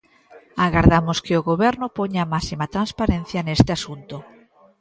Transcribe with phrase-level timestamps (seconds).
[0.65, 4.17] Agardamos que o Goberno poña a máxima transparencia neste asunto.